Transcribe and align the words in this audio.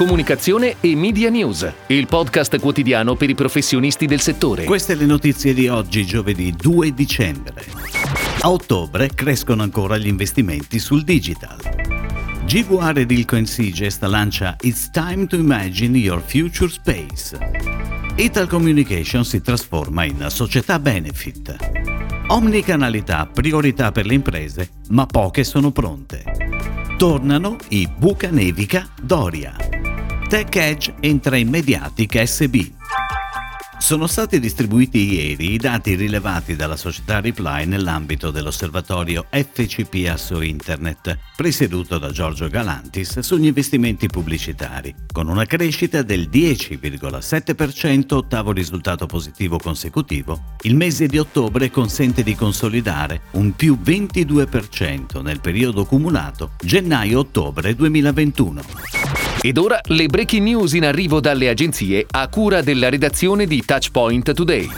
Comunicazione 0.00 0.76
e 0.80 0.96
Media 0.96 1.28
News, 1.28 1.70
il 1.88 2.06
podcast 2.06 2.58
quotidiano 2.58 3.16
per 3.16 3.28
i 3.28 3.34
professionisti 3.34 4.06
del 4.06 4.20
settore. 4.20 4.64
Queste 4.64 4.94
le 4.94 5.04
notizie 5.04 5.52
di 5.52 5.68
oggi, 5.68 6.06
giovedì 6.06 6.54
2 6.56 6.94
dicembre. 6.94 7.66
A 8.40 8.50
ottobre 8.50 9.10
crescono 9.14 9.62
ancora 9.62 9.98
gli 9.98 10.06
investimenti 10.06 10.78
sul 10.78 11.04
digital. 11.04 11.58
GVR 12.46 12.96
Edilco 12.96 13.44
Sigest 13.44 14.02
lancia 14.04 14.56
It's 14.62 14.90
Time 14.90 15.26
to 15.26 15.36
Imagine 15.36 15.98
Your 15.98 16.22
Future 16.22 16.70
Space. 16.70 17.38
Ital 18.16 18.48
Communication 18.48 19.22
si 19.22 19.42
trasforma 19.42 20.04
in 20.04 20.24
società 20.30 20.78
benefit. 20.78 21.56
Omnicanalità, 22.28 23.26
priorità 23.26 23.92
per 23.92 24.06
le 24.06 24.14
imprese, 24.14 24.70
ma 24.88 25.04
poche 25.04 25.44
sono 25.44 25.70
pronte. 25.72 26.24
Tornano 26.96 27.58
i 27.68 27.86
Buca 27.98 28.30
Nevica 28.30 28.88
Doria. 28.98 29.79
Tech 30.30 30.54
Edge 30.54 30.94
entra 31.00 31.36
in 31.36 31.48
Mediatic 31.48 32.22
SB. 32.24 32.70
Sono 33.80 34.06
stati 34.06 34.38
distribuiti 34.38 35.12
ieri 35.12 35.54
i 35.54 35.56
dati 35.56 35.96
rilevati 35.96 36.54
dalla 36.54 36.76
società 36.76 37.18
Reply 37.18 37.66
nell'ambito 37.66 38.30
dell'osservatorio 38.30 39.26
FCPA 39.28 40.16
su 40.16 40.40
Internet, 40.40 41.18
presieduto 41.34 41.98
da 41.98 42.12
Giorgio 42.12 42.46
Galantis 42.46 43.18
sugli 43.18 43.46
investimenti 43.46 44.06
pubblicitari, 44.06 44.94
con 45.12 45.26
una 45.26 45.46
crescita 45.46 46.02
del 46.02 46.28
10,7%, 46.32 48.14
ottavo 48.14 48.52
risultato 48.52 49.06
positivo 49.06 49.58
consecutivo. 49.58 50.54
Il 50.60 50.76
mese 50.76 51.08
di 51.08 51.18
ottobre 51.18 51.72
consente 51.72 52.22
di 52.22 52.36
consolidare 52.36 53.22
un 53.32 53.56
più 53.56 53.76
22% 53.82 55.22
nel 55.22 55.40
periodo 55.40 55.84
cumulato 55.84 56.52
gennaio-ottobre 56.62 57.74
2021. 57.74 59.29
Ed 59.42 59.56
ora 59.56 59.80
le 59.84 60.06
breaking 60.06 60.44
news 60.46 60.72
in 60.74 60.84
arrivo 60.84 61.20
dalle 61.20 61.48
agenzie 61.48 62.06
a 62.10 62.28
cura 62.28 62.62
della 62.62 62.88
redazione 62.88 63.46
di 63.46 63.62
Touchpoint 63.64 64.32
Today. 64.32 64.68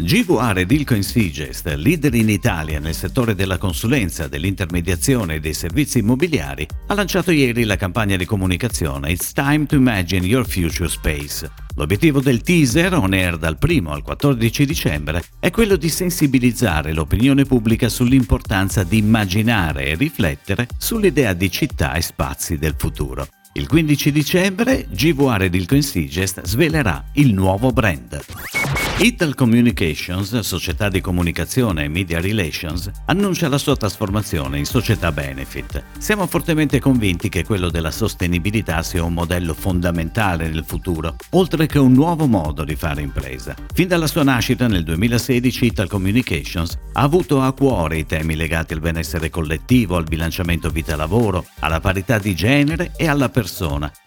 GVR 0.00 0.56
Edilco 0.56 0.94
Insigest, 0.94 1.66
leader 1.74 2.14
in 2.14 2.30
Italia 2.30 2.80
nel 2.80 2.94
settore 2.94 3.34
della 3.34 3.58
consulenza, 3.58 4.28
dell'intermediazione 4.28 5.34
e 5.34 5.40
dei 5.40 5.52
servizi 5.52 5.98
immobiliari, 5.98 6.66
ha 6.86 6.94
lanciato 6.94 7.30
ieri 7.30 7.64
la 7.64 7.76
campagna 7.76 8.16
di 8.16 8.24
comunicazione 8.24 9.10
It's 9.10 9.32
Time 9.32 9.66
to 9.66 9.74
Imagine 9.74 10.24
Your 10.26 10.48
Future 10.48 10.88
Space. 10.88 11.50
L'obiettivo 11.76 12.20
del 12.20 12.40
teaser, 12.40 12.94
on 12.94 13.12
air 13.12 13.36
dal 13.36 13.58
1 13.60 13.92
al 13.92 14.02
14 14.02 14.64
dicembre, 14.64 15.22
è 15.38 15.50
quello 15.50 15.76
di 15.76 15.90
sensibilizzare 15.90 16.94
l'opinione 16.94 17.44
pubblica 17.44 17.90
sull'importanza 17.90 18.82
di 18.82 18.96
immaginare 18.96 19.88
e 19.88 19.94
riflettere 19.96 20.66
sull'idea 20.78 21.34
di 21.34 21.50
città 21.50 21.92
e 21.92 22.00
spazi 22.00 22.56
del 22.56 22.74
futuro. 22.76 23.28
Il 23.52 23.66
15 23.66 24.12
dicembre 24.12 24.86
GVR 24.88 25.48
Dilco 25.48 25.74
Insigest 25.74 26.42
svelerà 26.44 27.04
il 27.14 27.34
nuovo 27.34 27.72
brand. 27.72 28.20
Ital 29.02 29.34
Communications, 29.34 30.38
società 30.40 30.90
di 30.90 31.00
comunicazione 31.00 31.84
e 31.84 31.88
media 31.88 32.20
relations, 32.20 32.90
annuncia 33.06 33.48
la 33.48 33.56
sua 33.56 33.74
trasformazione 33.74 34.58
in 34.58 34.66
società 34.66 35.10
benefit. 35.10 35.82
Siamo 35.98 36.26
fortemente 36.26 36.80
convinti 36.80 37.30
che 37.30 37.44
quello 37.44 37.70
della 37.70 37.90
sostenibilità 37.90 38.82
sia 38.82 39.02
un 39.02 39.14
modello 39.14 39.54
fondamentale 39.54 40.48
nel 40.48 40.64
futuro, 40.66 41.16
oltre 41.30 41.66
che 41.66 41.78
un 41.78 41.92
nuovo 41.92 42.26
modo 42.26 42.62
di 42.62 42.76
fare 42.76 43.00
impresa. 43.00 43.56
Fin 43.72 43.88
dalla 43.88 44.06
sua 44.06 44.22
nascita 44.22 44.68
nel 44.68 44.84
2016 44.84 45.64
Ital 45.64 45.88
Communications 45.88 46.78
ha 46.92 47.00
avuto 47.00 47.40
a 47.40 47.52
cuore 47.54 47.96
i 47.96 48.06
temi 48.06 48.36
legati 48.36 48.74
al 48.74 48.80
benessere 48.80 49.30
collettivo, 49.30 49.96
al 49.96 50.04
bilanciamento 50.04 50.68
vita-lavoro, 50.68 51.46
alla 51.60 51.80
parità 51.80 52.18
di 52.18 52.34
genere 52.34 52.92
e 52.98 53.08
alla 53.08 53.30
persona, 53.30 53.39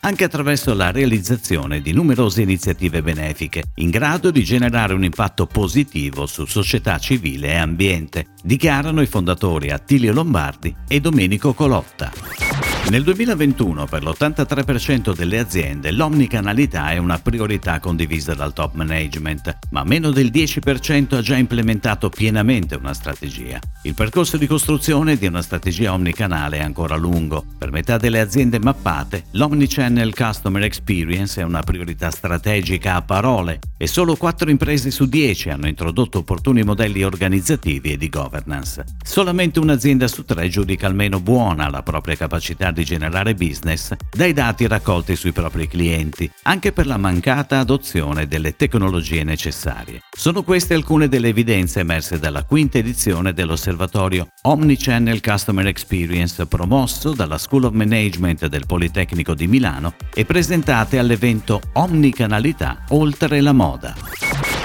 anche 0.01 0.23
attraverso 0.23 0.73
la 0.73 0.91
realizzazione 0.91 1.81
di 1.81 1.91
numerose 1.91 2.41
iniziative 2.41 3.01
benefiche 3.01 3.63
in 3.75 3.89
grado 3.89 4.31
di 4.31 4.43
generare 4.43 4.93
un 4.93 5.03
impatto 5.03 5.45
positivo 5.45 6.25
su 6.25 6.45
società 6.45 6.97
civile 6.99 7.49
e 7.49 7.55
ambiente, 7.55 8.27
dichiarano 8.43 9.01
i 9.01 9.07
fondatori 9.07 9.71
Attilio 9.71 10.13
Lombardi 10.13 10.75
e 10.87 10.99
Domenico 10.99 11.53
Colotta. 11.53 12.52
Nel 12.89 13.01
2021 13.03 13.85
per 13.85 14.03
l'83% 14.03 15.15
delle 15.15 15.39
aziende 15.39 15.89
l'omnicanalità 15.91 16.89
è 16.89 16.97
una 16.97 17.17
priorità 17.17 17.79
condivisa 17.79 18.33
dal 18.33 18.51
top 18.51 18.73
management, 18.73 19.57
ma 19.71 19.83
meno 19.85 20.11
del 20.11 20.29
10% 20.29 21.15
ha 21.15 21.21
già 21.21 21.37
implementato 21.37 22.09
pienamente 22.09 22.75
una 22.75 22.93
strategia. 22.93 23.57
Il 23.83 23.93
percorso 23.93 24.35
di 24.35 24.47
costruzione 24.47 25.15
di 25.15 25.25
una 25.25 25.41
strategia 25.41 25.93
omnicanale 25.93 26.57
è 26.57 26.61
ancora 26.61 26.97
lungo. 26.97 27.45
Per 27.57 27.71
metà 27.71 27.97
delle 27.97 28.19
aziende 28.19 28.59
mappate, 28.59 29.23
l'Omnichannel 29.31 30.13
Customer 30.13 30.63
Experience 30.63 31.39
è 31.39 31.43
una 31.45 31.63
priorità 31.63 32.11
strategica 32.11 32.95
a 32.95 33.01
parole 33.01 33.59
e 33.77 33.87
solo 33.87 34.17
4 34.17 34.49
imprese 34.49 34.91
su 34.91 35.05
10 35.05 35.49
hanno 35.49 35.67
introdotto 35.67 36.19
opportuni 36.19 36.63
modelli 36.63 37.01
organizzativi 37.01 37.93
e 37.93 37.97
di 37.97 38.09
governance. 38.09 38.83
Solamente 39.03 39.59
un'azienda 39.59 40.07
su 40.07 40.25
tre 40.25 40.49
giudica 40.49 40.85
almeno 40.85 41.21
buona 41.21 41.69
la 41.69 41.81
propria 41.81 42.17
capacità 42.17 42.71
di 42.73 42.83
generare 42.83 43.35
business 43.35 43.93
dai 44.11 44.33
dati 44.33 44.67
raccolti 44.67 45.15
sui 45.15 45.31
propri 45.31 45.67
clienti, 45.67 46.29
anche 46.43 46.71
per 46.71 46.87
la 46.87 46.97
mancata 46.97 47.59
adozione 47.59 48.27
delle 48.27 48.55
tecnologie 48.55 49.23
necessarie. 49.23 50.01
Sono 50.11 50.43
queste 50.43 50.73
alcune 50.73 51.07
delle 51.07 51.29
evidenze 51.29 51.79
emerse 51.79 52.19
dalla 52.19 52.43
quinta 52.43 52.79
edizione 52.79 53.33
dell'osservatorio 53.33 54.27
Omnichannel 54.41 55.21
Customer 55.21 55.67
Experience 55.67 56.45
promosso 56.47 57.13
dalla 57.13 57.37
School 57.37 57.65
of 57.65 57.73
Management 57.73 58.47
del 58.47 58.65
Politecnico 58.65 59.33
di 59.33 59.47
Milano 59.47 59.93
e 60.13 60.25
presentate 60.25 60.99
all'evento 60.99 61.61
Omnicanalità 61.73 62.83
oltre 62.89 63.39
la 63.39 63.53
moda. 63.53 64.12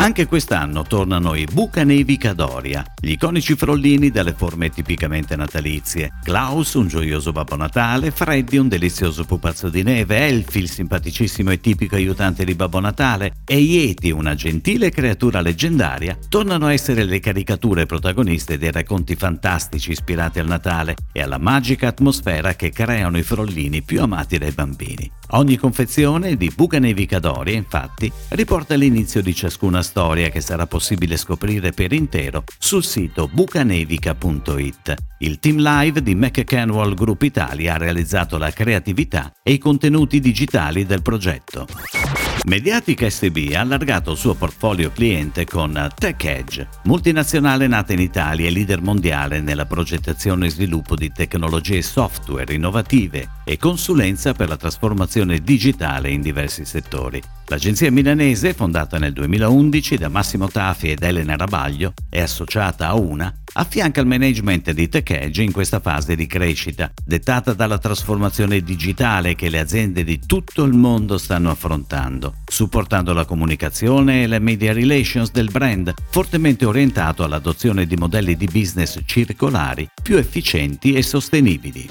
Anche 0.01 0.29
quest'anno 0.29 0.85
tornano 0.85 1.35
i 1.35 1.45
Bucanevi 1.45 2.17
Cadoria, 2.19 2.85
gli 3.01 3.11
iconici 3.11 3.57
frollini 3.57 4.11
dalle 4.11 4.33
forme 4.33 4.71
tipicamente 4.71 5.35
natalizie. 5.35 6.13
Klaus, 6.23 6.75
un 6.75 6.87
gioioso 6.87 7.33
Babbo 7.33 7.57
Natale, 7.57 8.13
Freddy, 8.13 8.59
un 8.59 8.69
delizioso 8.69 9.25
pupazzo 9.25 9.69
di 9.69 9.83
neve, 9.83 10.29
Elfi, 10.29 10.61
il 10.61 10.71
simpaticissimo 10.71 11.51
e 11.51 11.61
tipico 11.61 11.97
aiutante 11.97 12.45
di 12.45 12.55
Babbo 12.55 12.79
Natale, 12.79 13.39
e 13.45 13.59
Yeti, 13.59 14.13
una 14.13 14.37
gentile 14.37 14.91
creatura 14.91 15.41
leggendaria, 15.41 16.17
tornano 16.29 16.67
a 16.67 16.73
essere 16.73 17.03
le 17.03 17.19
caricature 17.19 17.85
protagoniste 17.85 18.57
dei 18.57 18.71
racconti 18.71 19.17
fantastici 19.17 19.91
ispirati 19.91 20.39
al 20.39 20.47
Natale 20.47 20.95
e 21.13 21.23
alla 21.23 21.39
magica 21.39 21.89
atmosfera 21.89 22.55
che 22.55 22.71
creano 22.71 23.19
i 23.19 23.25
frollini 23.25 23.83
più 23.83 24.01
amati 24.01 24.39
dai 24.39 24.53
bambini. 24.53 25.11
Ogni 25.33 25.57
confezione 25.57 26.37
di 26.37 26.51
Bucanevi 26.55 27.05
Cadoria, 27.05 27.55
infatti, 27.55 28.11
riporta 28.29 28.77
l'inizio 28.77 29.21
di 29.21 29.35
ciascuna 29.35 29.83
storia 29.89 30.29
che 30.29 30.43
sarà 30.43 30.67
possibile 30.67 31.17
scoprire 31.17 31.73
per 31.73 31.95
intero 31.95 32.45
sul 32.59 32.85
sito 32.85 33.27
bucanevica.it. 33.33 34.95
Il 35.21 35.39
team 35.39 35.57
live 35.57 36.03
di 36.03 36.15
McCanwall 36.15 36.93
Group 36.93 37.23
Italia 37.23 37.75
ha 37.75 37.79
realizzato 37.79 38.37
la 38.37 38.51
creatività 38.51 39.33
e 39.43 39.53
i 39.53 39.59
contenuti 39.59 40.21
digitali 40.21 40.85
del 40.85 41.01
progetto. 41.01 42.28
Mediatica 42.45 43.11
SB 43.11 43.53
ha 43.55 43.61
allargato 43.61 44.13
il 44.13 44.17
suo 44.17 44.35
portfolio 44.35 44.91
cliente 44.91 45.45
con 45.45 45.89
Tech 45.99 46.25
Edge, 46.25 46.67
multinazionale 46.85 47.67
nata 47.67 47.93
in 47.93 48.01
Italia 48.01 48.47
e 48.47 48.51
leader 48.51 48.81
mondiale 48.81 49.41
nella 49.41 49.67
progettazione 49.67 50.47
e 50.47 50.51
sviluppo 50.51 50.95
di 50.95 51.13
tecnologie 51.13 51.83
software 51.83 52.55
innovative 52.55 53.29
e 53.45 53.59
consulenza 53.59 54.33
per 54.33 54.49
la 54.49 54.57
trasformazione 54.57 55.41
digitale 55.41 56.11
in 56.11 56.23
diversi 56.23 56.65
settori. 56.65 57.23
L'agenzia 57.47 57.91
milanese, 57.91 58.55
fondata 58.55 58.99
nel 58.99 59.13
2011 59.13 59.97
da 59.97 60.09
Massimo 60.09 60.49
Tafi 60.49 60.91
ed 60.91 61.03
Elena 61.03 61.37
Rabaglio, 61.37 61.93
è 62.09 62.21
associata 62.21 62.89
a 62.89 62.95
una, 62.95 63.35
affianca 63.59 64.01
il 64.01 64.07
management 64.07 64.71
di 64.71 64.89
TechEdge 64.89 65.43
in 65.43 65.51
questa 65.51 65.81
fase 65.81 66.15
di 66.15 66.27
crescita, 66.27 66.93
dettata 67.05 67.53
dalla 67.53 67.79
trasformazione 67.79 68.61
digitale 68.61 69.35
che 69.35 69.49
le 69.49 69.59
aziende 69.59 70.05
di 70.05 70.21
tutto 70.25 70.63
il 70.63 70.73
mondo 70.73 71.19
stanno 71.19 71.51
affrontando, 71.51 72.37
supportando 72.47 73.13
la 73.13 73.25
comunicazione 73.25 74.23
e 74.23 74.27
le 74.29 74.39
media 74.39 74.73
relations 74.73 75.33
del 75.33 75.51
brand, 75.51 75.93
fortemente 76.11 76.65
orientato 76.65 77.25
all'adozione 77.25 77.87
di 77.87 77.97
modelli 77.97 78.37
di 78.37 78.47
business 78.47 79.01
circolari 79.05 79.89
più 80.03 80.17
efficienti 80.17 80.93
e 80.93 81.03
sostenibili. 81.03 81.89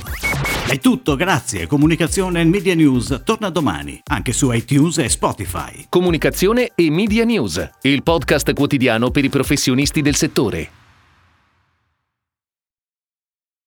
È 0.68 0.80
tutto, 0.80 1.16
grazie. 1.16 1.68
Comunicazione 1.68 2.42
e 2.42 2.46
Media 2.46 2.76
News 2.76 3.22
torna 3.26 3.50
domani, 3.50 4.00
anche 4.06 4.32
su 4.32 4.52
iTunes 4.52 5.00
e 5.00 5.10
Spotify. 5.10 5.86
Comunicazione 5.90 6.72
e 6.76 6.90
Media 6.90 7.26
News, 7.26 7.70
il 7.82 8.04
podcast 8.04 8.54
quotidiano 8.54 9.12
per 9.12 9.26
i 9.26 9.30
professionisti 9.30 10.02
del 10.02 10.16
settore. 10.16 10.70